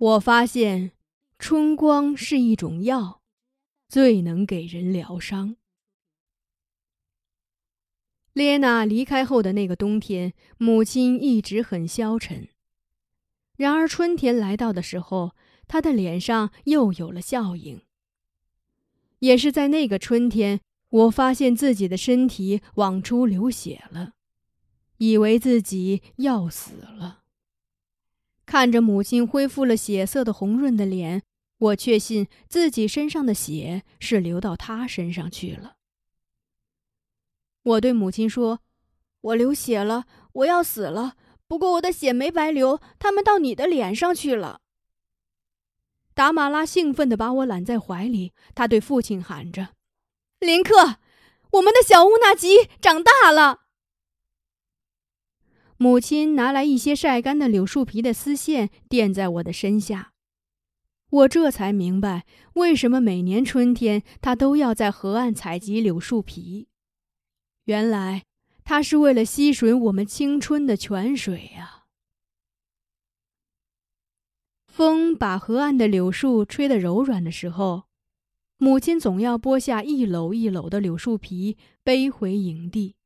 [0.00, 0.92] 我发现，
[1.38, 3.20] 春光是一种药，
[3.86, 5.56] 最能给人疗伤。
[8.32, 12.48] 列娜离开后的那个冬天，母亲一直很消沉。
[13.58, 15.36] 然而春天来到的时候，
[15.68, 17.82] 她的脸上又有了笑影。
[19.18, 24.14] 也是在那个春天，我发现自己的身体往出流血了，
[24.96, 27.18] 以为自己要死了。
[28.50, 31.22] 看着母亲恢复了血色的红润的脸，
[31.58, 35.76] 我确信自己身上的血是流到她身上去了。
[37.62, 38.58] 我对母亲说
[39.22, 41.14] ：“我流血了，我要死了。
[41.46, 44.62] 不过我的血没白流，他们到你的脸上去了。”
[46.12, 49.68] 达马拉兴奋地把我揽在怀里，他对父亲喊着
[50.40, 50.96] ：“林克，
[51.52, 53.60] 我们的小乌纳吉长大了。”
[55.82, 60.12] 母亲拿来一些晒干的柳树皮的丝线，垫在我的身下。
[61.08, 66.68] 我这才明白，为什么每年春天他都要在河岸采集柳树皮。
[67.64, 68.24] 原来，
[68.62, 71.84] 他是为了吸吮我们青春的泉水呀。
[74.66, 77.84] 风把河岸的柳树吹得柔软的时候，
[78.58, 82.96] 母亲总要剥下一篓一篓的柳树皮背回营地。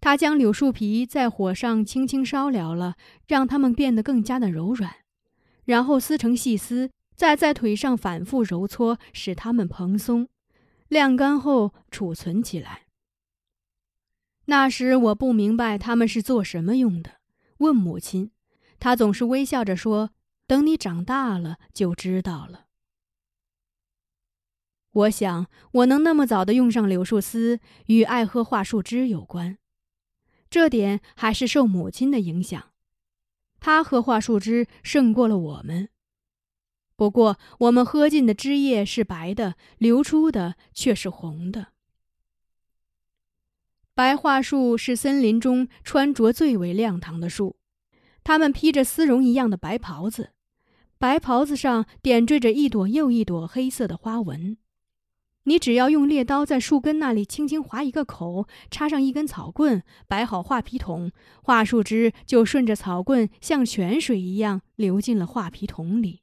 [0.00, 2.96] 他将柳树皮在火上轻轻烧燎了，
[3.26, 4.96] 让它们变得更加的柔软，
[5.64, 10.28] 然后撕成细丝，再在腿上反复揉搓，使它们蓬松，
[10.88, 12.86] 晾干后储存起来。
[14.46, 17.20] 那时我不明白他们是做什么用的，
[17.58, 18.30] 问母亲，
[18.78, 20.10] 她总是微笑着说
[20.48, 22.64] ：“等你长大了就知道了。”
[24.92, 29.58] 我想，我能那么早的用上柳树丝，与爱喝桦树汁有关，
[30.50, 32.72] 这点还是受母亲的影响。
[33.60, 35.88] 她喝桦树汁胜过了我们，
[36.96, 41.68] 不过我们喝进的汁液是白的，流出的却是红的。
[43.94, 47.56] 白桦树是森林中穿着最为亮堂的树，
[48.24, 50.32] 它们披着丝绒一样的白袍子，
[50.98, 54.56] 白袍子上点缀着一朵又一朵黑色的花纹。
[55.50, 61.10] 你只要用猎刀在树根那里轻轻划一个口，插上一根草棍，摆好画皮桶，
[61.42, 66.22] 桦树枝就顺着草棍像泉水一样流进了画皮桶里。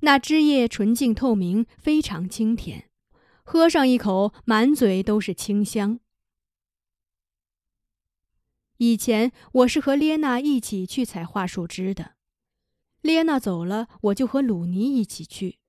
[0.00, 2.90] 那汁液纯净透明，非常清甜，
[3.44, 6.00] 喝上一口，满嘴都是清香。
[8.78, 12.14] 以前我是和列娜一起去采桦树枝的，
[13.00, 15.60] 列娜走了，我就和鲁尼一起去。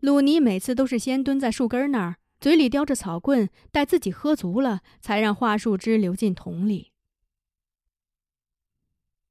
[0.00, 6.92] 鲁尼每次都是先蹲在树根那儿，嘴里叼着草棍，待自己喝足了，才让桦树枝流进桶里。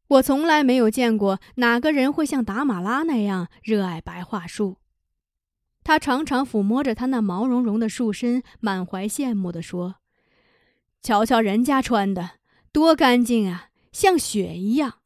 [0.07, 4.77] 我从来没有见过哪个人会像达马拉那样热爱白桦树。
[5.83, 9.95] 他常常抚摸着他那毛茸茸的树身，满怀羡慕地说
[11.01, 12.31] ：“瞧瞧人家穿的。”
[12.71, 14.99] 多干净啊，像雪一样。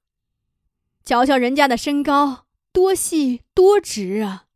[1.05, 4.47] 瞧瞧人家的身高，多细多直啊！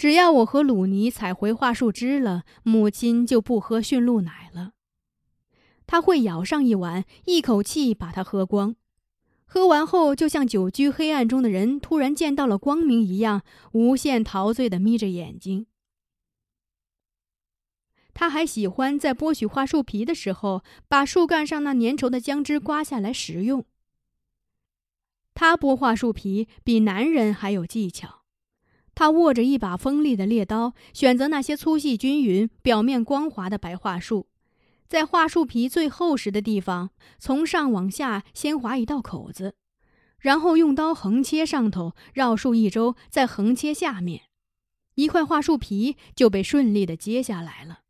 [0.00, 4.72] 只要我和鲁尼采回桦树枝了，母亲就不喝驯鹿奶了。
[5.86, 8.76] 他会舀上一碗，一口气把它喝光。
[9.44, 13.42] 喝完后，就像久居黑暗中的人突然见到了光明一样，
[13.72, 15.66] 无限陶醉的眯着眼睛。
[18.14, 23.66] 他还喜欢在剥取桦树皮的时候，把树干上那粘稠的浆汁刮下来食用。
[25.34, 28.19] 他剥桦树皮比男人还有技巧，
[28.94, 34.28] 他握着一把锋利的猎刀，选择那些粗细均匀、表面光滑的白桦树，
[34.88, 39.54] 在桦树皮最厚实的地方，从上往下先划一道口子，
[40.18, 44.24] 然后用刀横切上头，绕树一周，再横切下面，
[44.96, 47.80] 一块桦树皮就被顺利的揭下来了。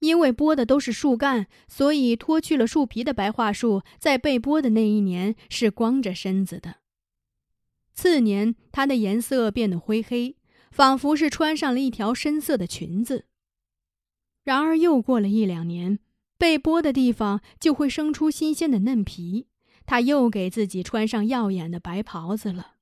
[0.00, 6.76] 因为剥的都是树干，所以脱去了树皮的白桦树，在被剥的那一年是光着身子的。
[7.96, 10.36] 次年，它的颜色变得灰黑，
[10.70, 13.26] 仿佛是穿上了一条深色的裙子。
[14.44, 15.98] 然而，又过了一两年，
[16.38, 19.48] 被剥的地方就会生出新鲜的嫩皮，
[19.84, 22.74] 它又给自己穿上耀眼的白袍子了。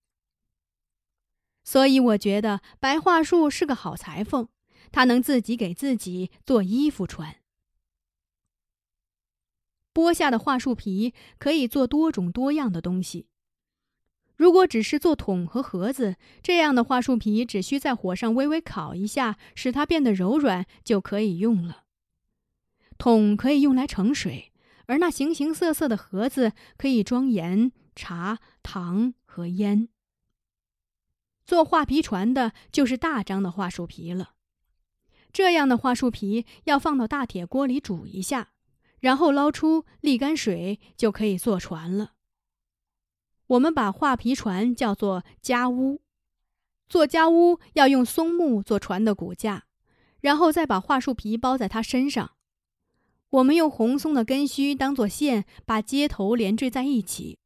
[1.63, 4.49] 所以，我觉得白桦树是个好裁缝。
[4.93, 7.37] 他能自己给自己做衣服穿。
[9.93, 13.27] 剥下的桦树皮可以做多种多样的东西。
[14.37, 21.85] 如果只是做桶和盒子，这样的桦树皮只需在火上微微烤一下，使它变得柔软就可以用了。
[22.99, 24.53] 桶可以用来盛水，
[24.87, 29.89] 而那形形色色的盒子可以装盐、茶、糖和烟。
[31.47, 34.31] 做画皮船的就是大张的桦树皮了。
[35.33, 38.51] 这样的桦树皮要放到大铁锅里煮一下，
[39.01, 42.14] 然后捞出沥干水，就可以坐船了。
[43.47, 46.01] 我们把画皮船叫做家屋。
[46.89, 49.65] 做家屋要用松木做船的骨架，
[50.21, 52.33] 然后再把桦树皮包在它身上。
[53.31, 57.39] 我们用红松的根须当做线，把接头连缀在一起。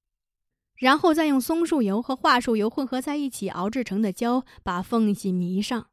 [0.75, 5.89] 然后再用松树油和桦树油混合在一起熬制成的胶，把缝隙迷上。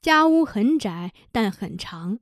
[0.00, 2.18] 家屋很窄，但很长。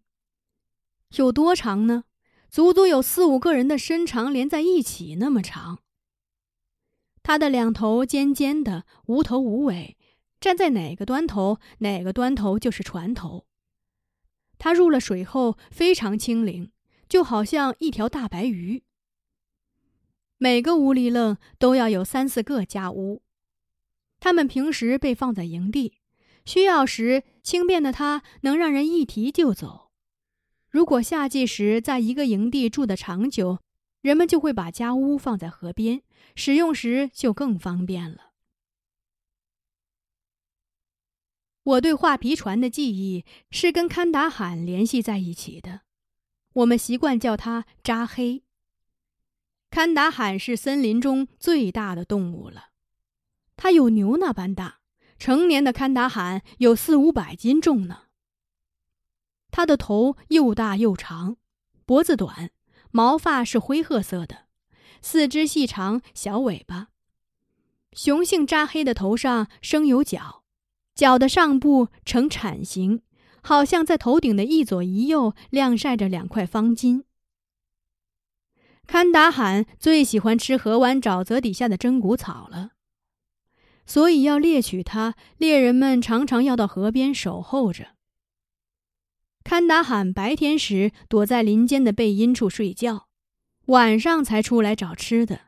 [1.16, 2.04] 有多长呢？
[2.54, 5.80] 足足有四五个人的身长连在一起那么长。
[7.24, 9.96] 它的两头尖尖的，无头无尾，
[10.38, 13.44] 站在哪个端头，哪个端头就是船头。
[14.56, 16.70] 它入了水后非常轻灵，
[17.08, 18.84] 就好像一条大白鱼。
[20.38, 23.22] 每个屋里愣都要有三四个家屋，
[24.20, 25.98] 他们平时被放在营地，
[26.44, 29.83] 需要时轻便的它能让人一提就走。
[30.74, 33.60] 如果夏季时在一个营地住的长久，
[34.00, 36.02] 人们就会把家屋放在河边，
[36.34, 38.32] 使用时就更方便了。
[41.62, 45.82] 我对画皮船的记忆是跟堪达罕联系在一起的，
[46.54, 48.42] 我们习惯叫它扎黑。
[49.70, 52.70] 堪达罕是森林中最大的动物了，
[53.54, 54.80] 它有牛那般大，
[55.20, 58.03] 成年的堪达罕有四五百斤重呢。
[59.56, 61.36] 它的头又大又长，
[61.86, 62.50] 脖子短，
[62.90, 64.46] 毛发是灰褐色的，
[65.00, 66.88] 四肢细长，小尾巴。
[67.92, 70.42] 雄性扎黑的头上生有角，
[70.96, 73.02] 角的上部呈铲形，
[73.42, 77.04] 好像在头顶的一左一右晾晒着两块方巾。
[78.88, 82.70] 堪达罕最喜欢吃河湾沼泽底下的真骨草了，
[83.86, 87.93] 所以要猎取它，猎人们常常要到河边守候着。
[89.44, 93.08] 堪达罕白天时躲在林间的背阴处睡觉，
[93.66, 95.40] 晚上才出来找吃的。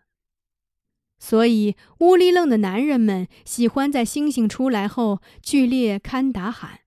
[1.19, 6.81] 所以乌里楞的男人们喜欢在星星出来后去猎堪达罕。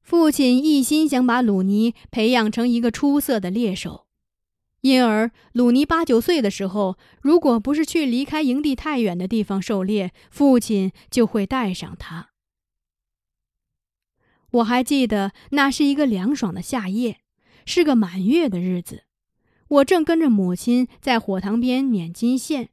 [0.00, 4.06] 父亲一心想把鲁尼培养成一个出色的猎手，
[4.80, 12.33] 因而鲁尼八九岁的时候，如果不是去离开营地太远的地方狩猎，父亲就会带上他。
[14.54, 17.20] 我还记得那是一个凉爽的夏夜，
[17.66, 19.02] 是个满月的日子，
[19.66, 22.68] 我正跟着母亲在火塘边捻金线，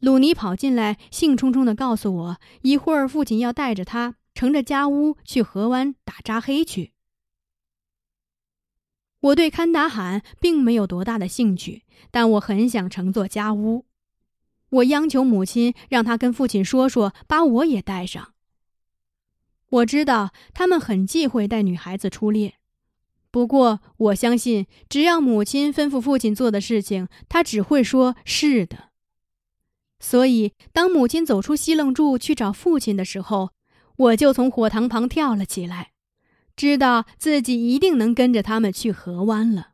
[0.00, 4.16] 鲁尼跑进来，兴冲冲地告诉我，一会儿父亲要带着他。
[4.32, 6.92] 乘着家屋去河湾打扎黑去。
[9.20, 13.86] 我对堪达罕并没有多大的兴趣，但我很想乘坐家屋。
[14.70, 18.34] 我央求母亲让他跟父亲说说，把我也带上。
[19.70, 22.54] 我知道他们很忌讳带女孩子出猎，
[23.30, 28.90] 不过我相信，只要母亲吩咐父亲做的事情，他只会说是的。
[30.00, 33.50] 所以，当母亲走出西楞柱去找父亲的时候，
[33.96, 35.92] 我就从火塘旁跳了起来，
[36.56, 39.69] 知道自己一定能跟着他们去河湾了。